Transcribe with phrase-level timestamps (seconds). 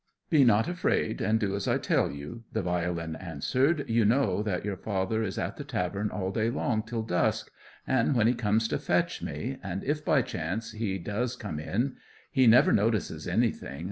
[0.31, 4.65] "Be not afraid, but do as I tell you," the violin answered; "you know that
[4.65, 7.51] your father is at the tavern all day long till dusk,
[7.85, 11.97] when he comes to fetch me, and if, by chance, he does come in,
[12.31, 13.79] he never notices anything.